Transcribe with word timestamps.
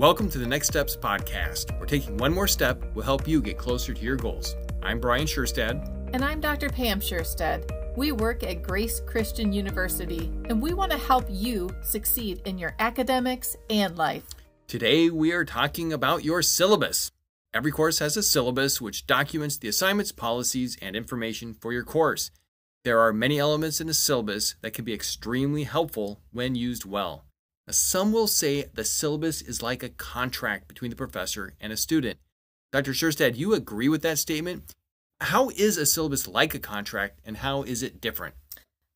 Welcome 0.00 0.30
to 0.30 0.38
the 0.38 0.46
Next 0.46 0.68
Steps 0.68 0.96
podcast, 0.96 1.78
where 1.78 1.84
taking 1.84 2.16
one 2.16 2.32
more 2.32 2.48
step 2.48 2.82
will 2.94 3.02
help 3.02 3.28
you 3.28 3.42
get 3.42 3.58
closer 3.58 3.92
to 3.92 4.02
your 4.02 4.16
goals. 4.16 4.56
I'm 4.82 4.98
Brian 4.98 5.26
Scherstad. 5.26 6.10
And 6.14 6.24
I'm 6.24 6.40
Dr. 6.40 6.70
Pam 6.70 7.00
Scherstad. 7.00 7.70
We 7.98 8.10
work 8.10 8.42
at 8.42 8.62
Grace 8.62 9.00
Christian 9.00 9.52
University, 9.52 10.32
and 10.48 10.62
we 10.62 10.72
want 10.72 10.90
to 10.92 10.96
help 10.96 11.26
you 11.28 11.68
succeed 11.82 12.40
in 12.46 12.56
your 12.56 12.74
academics 12.78 13.56
and 13.68 13.98
life. 13.98 14.24
Today, 14.66 15.10
we 15.10 15.32
are 15.32 15.44
talking 15.44 15.92
about 15.92 16.24
your 16.24 16.40
syllabus. 16.40 17.12
Every 17.52 17.70
course 17.70 17.98
has 17.98 18.16
a 18.16 18.22
syllabus 18.22 18.80
which 18.80 19.06
documents 19.06 19.58
the 19.58 19.68
assignments, 19.68 20.12
policies, 20.12 20.78
and 20.80 20.96
information 20.96 21.52
for 21.52 21.74
your 21.74 21.84
course. 21.84 22.30
There 22.84 23.00
are 23.00 23.12
many 23.12 23.38
elements 23.38 23.82
in 23.82 23.86
the 23.86 23.92
syllabus 23.92 24.54
that 24.62 24.72
can 24.72 24.86
be 24.86 24.94
extremely 24.94 25.64
helpful 25.64 26.22
when 26.32 26.54
used 26.54 26.86
well. 26.86 27.26
Some 27.68 28.12
will 28.12 28.26
say 28.26 28.64
the 28.74 28.84
syllabus 28.84 29.42
is 29.42 29.62
like 29.62 29.82
a 29.82 29.88
contract 29.90 30.66
between 30.68 30.90
the 30.90 30.96
professor 30.96 31.54
and 31.60 31.72
a 31.72 31.76
student. 31.76 32.18
Dr. 32.72 32.92
Scherstad, 32.92 33.36
you 33.36 33.54
agree 33.54 33.88
with 33.88 34.02
that 34.02 34.18
statement? 34.18 34.74
How 35.20 35.50
is 35.50 35.76
a 35.76 35.86
syllabus 35.86 36.26
like 36.26 36.54
a 36.54 36.58
contract 36.58 37.20
and 37.24 37.36
how 37.38 37.62
is 37.62 37.82
it 37.82 38.00
different? 38.00 38.34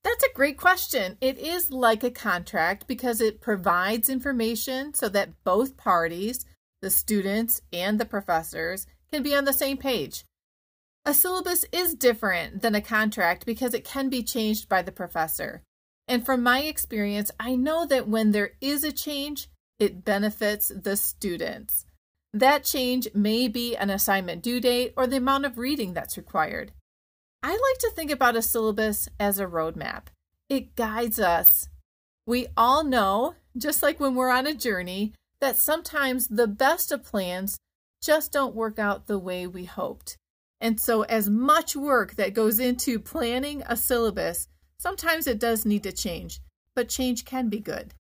That's 0.03 0.25
a 0.25 0.33
great 0.35 0.59
question. 0.59 1.17
It 1.21 1.39
is 1.39 1.71
like 1.71 2.05
a 2.05 2.11
contract 2.11 2.87
because 2.87 3.21
it 3.21 3.41
provides 3.41 4.09
information 4.09 4.95
so 4.95 5.09
that 5.09 5.43
both 5.45 5.77
parties, 5.77 6.45
the 6.83 6.91
students 6.91 7.63
and 7.73 7.99
the 7.99 8.05
professors, 8.05 8.87
can 9.13 9.23
be 9.23 9.35
on 9.35 9.45
the 9.45 9.53
same 9.53 9.77
page. 9.77 10.25
A 11.07 11.15
syllabus 11.15 11.65
is 11.73 11.95
different 11.95 12.63
than 12.63 12.75
a 12.75 12.81
contract 12.81 13.45
because 13.45 13.75
it 13.75 13.85
can 13.85 14.09
be 14.09 14.23
changed 14.23 14.69
by 14.69 14.83
the 14.83 14.93
professor. 14.93 15.63
And 16.07 16.25
from 16.25 16.43
my 16.43 16.61
experience, 16.63 17.31
I 17.41 17.57
know 17.57 17.87
that 17.87 18.09
when 18.09 18.33
there 18.33 18.53
is 18.61 18.85
a 18.85 18.93
change, 18.93 19.49
it 19.79 20.05
benefits 20.05 20.69
the 20.69 20.97
students. 20.97 21.87
That 22.33 22.65
change 22.65 23.09
may 23.15 23.49
be 23.49 23.77
an 23.77 23.91
assignment 23.91 24.43
due 24.43 24.61
date 24.61 24.93
or 24.97 25.07
the 25.07 25.17
amount 25.17 25.47
of 25.47 25.59
reading 25.59 25.95
that's 25.95 26.17
required. 26.17 26.73
I 27.43 27.51
like 27.51 27.79
to 27.81 27.91
think 27.95 28.11
about 28.11 28.37
a 28.37 28.43
syllabus 28.43 29.09
as 29.21 29.39
a 29.39 29.47
roadmap. 29.47 30.05
It 30.49 30.77
guides 30.77 31.21
us. 31.21 31.69
We 32.27 32.49
all 32.57 32.85
know, 32.85 33.35
just 33.57 33.83
like 33.83 34.01
when 34.01 34.15
we're 34.15 34.31
on 34.31 34.47
a 34.47 34.55
journey, 34.55 35.13
that 35.41 35.57
sometimes 35.57 36.29
the 36.29 36.49
best 36.49 36.91
of 36.91 37.05
plans 37.05 37.59
just 38.03 38.33
don't 38.33 38.55
work 38.55 38.79
out 38.79 39.07
the 39.07 39.19
way 39.19 39.47
we 39.47 39.65
hoped. 39.65 40.17
And 40.61 40.81
so, 40.81 41.03
as 41.03 41.29
much 41.29 41.77
work 41.77 42.15
that 42.17 42.35
goes 42.35 42.59
into 42.59 42.99
planning 42.99 43.63
a 43.67 43.77
syllabus 43.77 44.49
Sometimes 44.79 45.27
it 45.27 45.39
does 45.39 45.65
need 45.65 45.83
to 45.83 45.93
change, 45.93 46.41
but 46.75 46.89
change 46.89 47.25
can 47.25 47.49
be 47.49 47.61
good. 47.61 47.95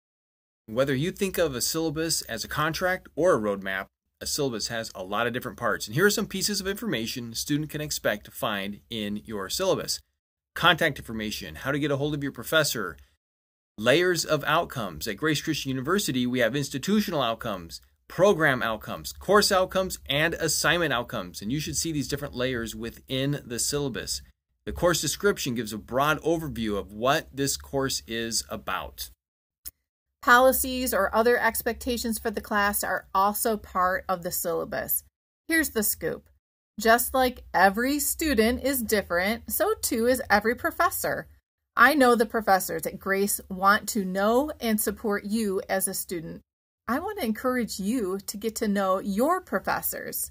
Whether 0.66 0.94
you 0.94 1.10
think 1.12 1.38
of 1.38 1.54
a 1.54 1.60
syllabus 1.60 2.22
as 2.22 2.44
a 2.44 2.48
contract 2.48 3.08
or 3.16 3.34
a 3.34 3.38
roadmap, 3.38 3.86
a 4.20 4.26
syllabus 4.26 4.68
has 4.68 4.90
a 4.94 5.04
lot 5.04 5.26
of 5.26 5.32
different 5.32 5.58
parts. 5.58 5.86
And 5.86 5.94
here 5.94 6.06
are 6.06 6.10
some 6.10 6.26
pieces 6.26 6.60
of 6.60 6.66
information 6.66 7.32
a 7.32 7.36
student 7.36 7.70
can 7.70 7.80
expect 7.80 8.24
to 8.24 8.30
find 8.30 8.80
in 8.90 9.20
your 9.24 9.48
syllabus 9.50 10.00
contact 10.54 10.98
information, 10.98 11.56
how 11.56 11.72
to 11.72 11.78
get 11.78 11.90
a 11.90 11.96
hold 11.96 12.14
of 12.14 12.22
your 12.22 12.32
professor, 12.32 12.96
layers 13.76 14.24
of 14.24 14.44
outcomes. 14.44 15.06
At 15.06 15.16
Grace 15.16 15.42
Christian 15.42 15.70
University, 15.70 16.26
we 16.26 16.38
have 16.38 16.56
institutional 16.56 17.20
outcomes, 17.20 17.80
program 18.08 18.62
outcomes, 18.62 19.12
course 19.12 19.50
outcomes, 19.50 19.98
and 20.08 20.34
assignment 20.34 20.92
outcomes. 20.92 21.42
And 21.42 21.50
you 21.50 21.60
should 21.60 21.76
see 21.76 21.92
these 21.92 22.08
different 22.08 22.34
layers 22.34 22.74
within 22.74 23.42
the 23.44 23.58
syllabus. 23.58 24.22
The 24.66 24.72
course 24.72 25.00
description 25.00 25.54
gives 25.54 25.74
a 25.74 25.78
broad 25.78 26.20
overview 26.22 26.78
of 26.78 26.92
what 26.92 27.28
this 27.34 27.56
course 27.58 28.02
is 28.06 28.44
about. 28.48 29.10
Policies 30.22 30.94
or 30.94 31.14
other 31.14 31.38
expectations 31.38 32.18
for 32.18 32.30
the 32.30 32.40
class 32.40 32.82
are 32.82 33.06
also 33.14 33.58
part 33.58 34.06
of 34.08 34.22
the 34.22 34.32
syllabus. 34.32 35.04
Here's 35.48 35.70
the 35.70 35.82
scoop. 35.82 36.30
Just 36.80 37.12
like 37.12 37.44
every 37.52 37.98
student 37.98 38.64
is 38.64 38.82
different, 38.82 39.52
so 39.52 39.74
too 39.82 40.06
is 40.06 40.22
every 40.30 40.54
professor. 40.54 41.28
I 41.76 41.94
know 41.94 42.14
the 42.14 42.24
professors 42.24 42.86
at 42.86 42.98
Grace 42.98 43.42
want 43.50 43.86
to 43.90 44.04
know 44.04 44.50
and 44.60 44.80
support 44.80 45.24
you 45.24 45.60
as 45.68 45.86
a 45.86 45.94
student. 45.94 46.40
I 46.88 47.00
want 47.00 47.18
to 47.18 47.26
encourage 47.26 47.78
you 47.78 48.18
to 48.26 48.36
get 48.38 48.56
to 48.56 48.68
know 48.68 48.98
your 48.98 49.42
professors. 49.42 50.30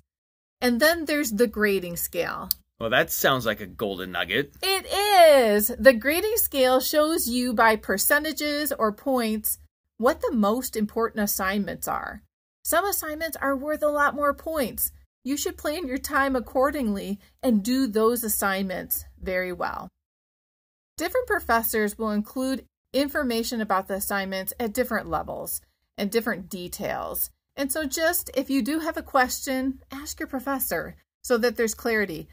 And 0.60 0.80
then 0.80 1.06
there's 1.06 1.32
the 1.32 1.48
grading 1.48 1.98
scale. 1.98 2.50
Well, 2.84 2.90
that 2.90 3.14
sounds 3.14 3.46
like 3.46 3.62
a 3.62 3.66
golden 3.66 4.12
nugget. 4.12 4.56
It 4.62 4.86
is. 4.86 5.72
The 5.80 5.94
grading 5.94 6.36
scale 6.36 6.82
shows 6.82 7.30
you 7.30 7.54
by 7.54 7.78
percentages 7.78 8.74
or 8.74 8.92
points 8.92 9.58
what 10.00 10.20
the 10.20 10.34
most 10.34 10.76
important 10.76 11.24
assignments 11.24 11.88
are. 11.88 12.24
Some 12.66 12.84
assignments 12.84 13.38
are 13.38 13.56
worth 13.56 13.84
a 13.84 13.88
lot 13.88 14.16
more 14.16 14.34
points. 14.34 14.92
You 15.24 15.38
should 15.38 15.56
plan 15.56 15.88
your 15.88 15.98
time 15.98 16.36
accordingly 16.36 17.20
and 17.42 17.64
do 17.64 17.88
those 17.88 18.22
assignments 18.22 19.06
very 19.18 19.54
well. 19.54 19.88
Different 20.98 21.28
professors 21.28 21.98
will 21.98 22.12
include 22.12 22.66
information 22.92 23.62
about 23.62 23.88
the 23.88 23.94
assignments 23.94 24.52
at 24.60 24.74
different 24.74 25.10
levels 25.10 25.62
and 25.98 26.12
different 26.12 26.50
details. 26.50 27.30
And 27.56 27.72
so, 27.72 27.86
just 27.86 28.30
if 28.34 28.50
you 28.50 28.62
do 28.62 28.80
have 28.80 28.98
a 28.98 29.02
question, 29.02 29.80
ask 29.90 30.20
your 30.20 30.28
professor 30.28 30.98
so 31.24 31.38
that 31.38 31.56
there's 31.56 31.74
clarity. 31.74 32.28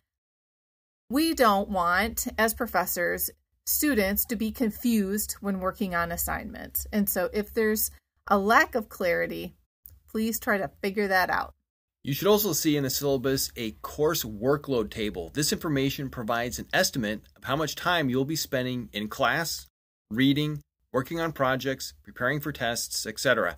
We 1.13 1.35
don't 1.35 1.69
want, 1.69 2.29
as 2.39 2.55
professors, 2.55 3.31
students 3.67 4.25
to 4.27 4.37
be 4.37 4.53
confused 4.53 5.33
when 5.41 5.59
working 5.59 5.93
on 5.93 6.13
assignments. 6.13 6.87
And 6.93 7.11
so 7.11 7.29
if 7.33 7.53
there's 7.53 7.91
a 8.29 8.39
lack 8.39 8.77
of 8.77 8.89
clarity, 8.89 9.57
please 10.09 10.39
try 10.39 10.59
to 10.59 10.71
figure 10.81 11.09
that 11.09 11.29
out. 11.29 11.53
You 12.05 12.15
should 12.15 12.29
also 12.29 12.53
see 12.53 12.77
in 12.77 12.85
the 12.85 12.91
syllabus 12.91 13.51
a 13.57 13.73
course 13.83 14.23
workload 14.23 14.91
table. 14.91 15.33
This 15.35 15.53
information 15.53 16.11
provides 16.11 16.61
an 16.61 16.69
estimate 16.73 17.23
of 17.35 17.43
how 17.43 17.57
much 17.57 17.75
time 17.75 18.09
you'll 18.09 18.25
be 18.25 18.37
spending 18.37 18.89
in 18.93 19.09
class, 19.09 19.67
reading, 20.13 20.63
working 20.93 21.19
on 21.19 21.33
projects, 21.33 21.93
preparing 22.05 22.39
for 22.39 22.53
tests, 22.53 23.05
etc. 23.05 23.57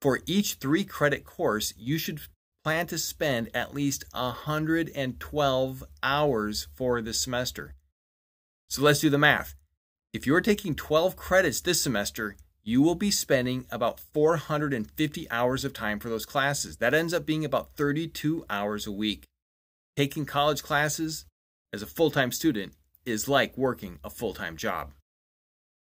For 0.00 0.20
each 0.24 0.54
three 0.54 0.84
credit 0.84 1.24
course, 1.24 1.74
you 1.76 1.98
should 1.98 2.20
plan 2.64 2.86
to 2.88 2.98
spend 2.98 3.50
at 3.54 3.74
least 3.74 4.04
112 4.12 5.84
hours 6.02 6.68
for 6.74 7.00
the 7.00 7.14
semester. 7.14 7.74
So 8.68 8.82
let's 8.82 9.00
do 9.00 9.10
the 9.10 9.18
math. 9.18 9.54
If 10.12 10.26
you're 10.26 10.40
taking 10.40 10.74
12 10.74 11.16
credits 11.16 11.60
this 11.60 11.82
semester, 11.82 12.36
you 12.62 12.82
will 12.82 12.94
be 12.94 13.10
spending 13.10 13.64
about 13.70 13.98
450 13.98 15.30
hours 15.30 15.64
of 15.64 15.72
time 15.72 15.98
for 15.98 16.08
those 16.08 16.26
classes. 16.26 16.76
That 16.76 16.94
ends 16.94 17.14
up 17.14 17.24
being 17.24 17.44
about 17.44 17.76
32 17.76 18.44
hours 18.50 18.86
a 18.86 18.92
week. 18.92 19.24
Taking 19.96 20.26
college 20.26 20.62
classes 20.62 21.24
as 21.72 21.82
a 21.82 21.86
full 21.86 22.10
time 22.10 22.32
student 22.32 22.74
is 23.06 23.28
like 23.28 23.56
working 23.56 23.98
a 24.04 24.10
full 24.10 24.34
time 24.34 24.56
job. 24.56 24.92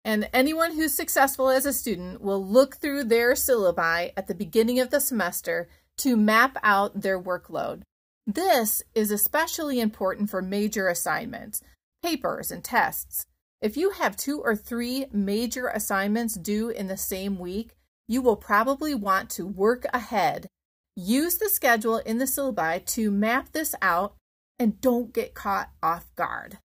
And 0.05 0.29
anyone 0.31 0.73
who's 0.73 0.93
successful 0.93 1.49
as 1.49 1.65
a 1.65 1.73
student 1.73 2.21
will 2.21 2.43
look 2.43 2.77
through 2.77 3.03
their 3.03 3.33
syllabi 3.33 4.13
at 4.15 4.27
the 4.27 4.35
beginning 4.35 4.79
of 4.79 4.89
the 4.89 5.01
semester 5.01 5.67
to 5.99 6.17
map 6.17 6.57
out 6.63 7.01
their 7.01 7.21
workload. 7.21 7.83
This 8.25 8.83
is 8.93 9.11
especially 9.11 9.79
important 9.79 10.29
for 10.29 10.41
major 10.41 10.87
assignments, 10.87 11.61
papers, 12.03 12.51
and 12.51 12.63
tests. 12.63 13.25
If 13.61 13.75
you 13.75 13.91
have 13.91 14.15
two 14.15 14.39
or 14.39 14.55
three 14.55 15.07
major 15.11 15.67
assignments 15.67 16.35
due 16.35 16.69
in 16.69 16.87
the 16.87 16.97
same 16.97 17.39
week, 17.39 17.75
you 18.07 18.21
will 18.21 18.35
probably 18.35 18.95
want 18.95 19.29
to 19.31 19.45
work 19.45 19.85
ahead. 19.93 20.47
Use 20.95 21.37
the 21.37 21.49
schedule 21.49 21.97
in 21.97 22.17
the 22.17 22.25
syllabi 22.25 22.85
to 22.87 23.11
map 23.11 23.51
this 23.51 23.75
out 23.81 24.15
and 24.57 24.79
don't 24.81 25.13
get 25.13 25.33
caught 25.33 25.69
off 25.81 26.13
guard. 26.15 26.57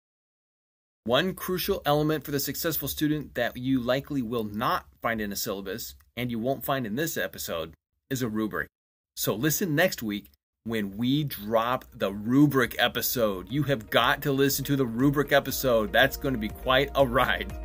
One 1.05 1.33
crucial 1.33 1.81
element 1.85 2.23
for 2.23 2.31
the 2.31 2.39
successful 2.39 2.87
student 2.87 3.35
that 3.35 3.57
you 3.57 3.79
likely 3.79 4.21
will 4.21 4.45
not 4.45 4.85
find 5.01 5.19
in 5.19 5.31
a 5.31 5.35
syllabus 5.35 5.95
and 6.15 6.31
you 6.31 6.39
won't 6.39 6.63
find 6.63 6.85
in 6.85 6.95
this 6.95 7.17
episode 7.17 7.73
is 8.09 8.21
a 8.21 8.29
rubric. 8.29 8.69
So 9.15 9.35
listen 9.35 9.75
next 9.75 10.01
week 10.01 10.31
when 10.63 10.97
we 10.97 11.23
drop 11.23 11.85
the 11.93 12.11
rubric 12.11 12.75
episode. 12.79 13.51
You 13.51 13.63
have 13.63 13.89
got 13.89 14.23
to 14.23 14.31
listen 14.31 14.65
to 14.65 14.75
the 14.75 14.85
rubric 14.85 15.31
episode. 15.31 15.93
That's 15.93 16.17
going 16.17 16.33
to 16.33 16.39
be 16.39 16.49
quite 16.49 16.89
a 16.95 17.05
ride. 17.05 17.55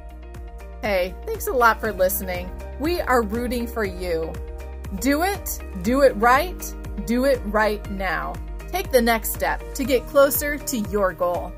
Hey, 0.83 1.15
thanks 1.27 1.47
a 1.47 1.53
lot 1.53 1.81
for 1.81 1.93
listening. 1.93 2.50
We 2.79 3.00
are 3.00 3.23
rooting 3.23 3.67
for 3.67 3.85
you. 3.85 4.33
Do 5.00 5.23
it, 5.23 5.59
do 5.83 6.03
it 6.03 6.15
right, 6.17 6.75
do 7.06 7.25
it 7.25 7.41
right 7.47 7.91
now. 7.91 8.35
Take 8.69 8.93
the 8.93 9.03
next 9.03 9.33
step 9.33 9.62
to 9.75 9.85
get 9.85 10.06
closer 10.06 10.59
to 10.59 10.79
your 10.79 11.15
goal. 11.15 11.53